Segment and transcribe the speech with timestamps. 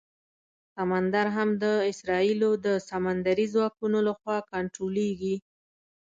[0.75, 5.35] سمندر هم د اسرائیلو د سمندري ځواکونو لخوا کنټرولېږي.